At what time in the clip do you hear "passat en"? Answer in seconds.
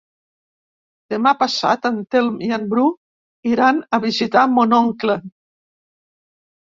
1.41-1.99